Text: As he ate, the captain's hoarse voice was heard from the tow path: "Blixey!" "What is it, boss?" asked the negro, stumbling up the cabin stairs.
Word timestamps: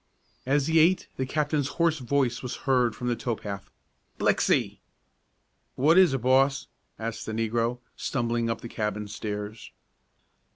As 0.47 0.65
he 0.65 0.79
ate, 0.79 1.07
the 1.17 1.27
captain's 1.27 1.67
hoarse 1.77 1.99
voice 1.99 2.41
was 2.41 2.55
heard 2.65 2.95
from 2.95 3.07
the 3.07 3.15
tow 3.15 3.35
path: 3.35 3.69
"Blixey!" 4.17 4.79
"What 5.75 5.95
is 5.95 6.11
it, 6.15 6.23
boss?" 6.23 6.65
asked 6.97 7.27
the 7.27 7.33
negro, 7.33 7.77
stumbling 7.95 8.49
up 8.49 8.61
the 8.61 8.67
cabin 8.67 9.07
stairs. 9.07 9.69